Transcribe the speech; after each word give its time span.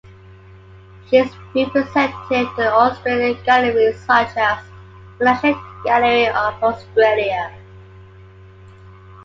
She 1.11 1.17
is 1.17 1.29
represented 1.53 2.15
in 2.57 2.65
Australian 2.65 3.37
galleries 3.43 3.99
such 4.03 4.35
as 4.35 4.57
the 5.19 5.25
National 5.25 5.53
Gallery 5.85 6.25
of 6.25 6.55
Australia. 6.63 7.51